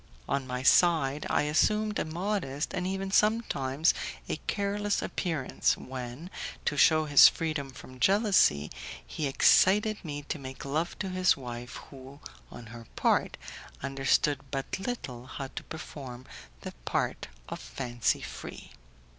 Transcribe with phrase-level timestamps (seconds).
[0.27, 3.93] On my side I assumed a modest, and even sometimes
[4.27, 6.31] a careless appearance, when,
[6.65, 8.71] to shew his freedom from jealousy,
[9.05, 12.19] he excited me to make love to his wife, who,
[12.49, 13.37] on her part,
[13.83, 16.25] understood but little how to perform
[16.61, 18.71] the part of fancy free.